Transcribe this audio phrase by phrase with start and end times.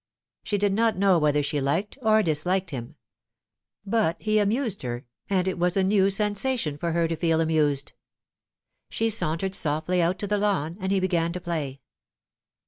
[0.41, 2.95] She did not know whether she liked or disliked him;
[3.85, 7.93] but he amused her, and it was a new sensation for her to feel amused.
[8.89, 11.81] She sauntered softly out to the lawn, and he began to play.